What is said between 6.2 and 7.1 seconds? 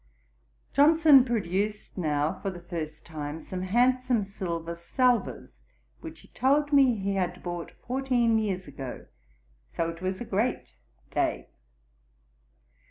he told me